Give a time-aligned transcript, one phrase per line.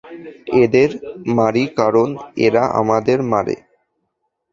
[0.59, 0.89] ওদের
[1.37, 2.09] মারি কারণ
[2.45, 3.55] ওরা আমাদের মারে।